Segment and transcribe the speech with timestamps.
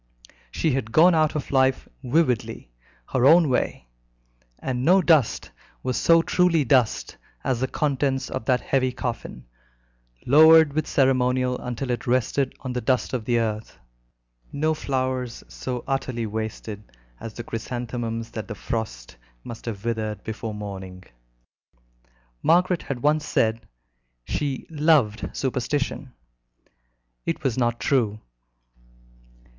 [0.49, 2.71] She had gone out of life vividly,
[3.13, 3.85] her own way,
[4.57, 5.51] and no dust
[5.83, 9.45] was so truly dust as the contents of that heavy coffin,
[10.25, 13.77] lowered with ceremonial until it rested on the dust of the earth,
[14.51, 16.81] no flowers so utterly wasted
[17.19, 21.03] as the chrysanthemums that the frost must have withered before morning.
[22.41, 23.67] Margaret had once said
[24.25, 26.11] she "loved superstition."
[27.23, 28.19] It was not true.